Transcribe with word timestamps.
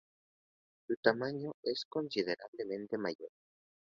Su 0.87 0.95
tamaño 1.03 1.51
es 1.61 1.85
considerablemente 1.87 2.97
mayor. 2.97 3.29